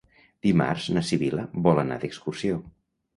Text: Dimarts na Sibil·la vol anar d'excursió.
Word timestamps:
Dimarts 0.45 0.87
na 0.95 1.03
Sibil·la 1.09 1.43
vol 1.67 1.81
anar 1.83 1.99
d'excursió. 2.05 2.57